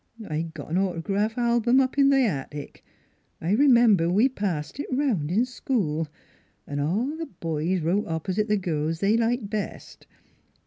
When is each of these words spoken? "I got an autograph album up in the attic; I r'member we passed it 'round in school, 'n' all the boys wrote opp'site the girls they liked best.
"I 0.27 0.49
got 0.55 0.71
an 0.71 0.79
autograph 0.79 1.37
album 1.37 1.79
up 1.79 1.95
in 1.95 2.09
the 2.09 2.23
attic; 2.25 2.83
I 3.39 3.51
r'member 3.53 4.09
we 4.11 4.29
passed 4.29 4.79
it 4.79 4.87
'round 4.91 5.29
in 5.29 5.45
school, 5.45 6.07
'n' 6.67 6.79
all 6.79 7.15
the 7.15 7.27
boys 7.27 7.81
wrote 7.81 8.07
opp'site 8.07 8.47
the 8.47 8.57
girls 8.57 8.99
they 8.99 9.15
liked 9.15 9.51
best. 9.51 10.07